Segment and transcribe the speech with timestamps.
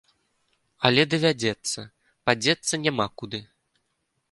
[0.89, 1.79] Але давядзецца,
[2.29, 3.45] падзецца няма куды.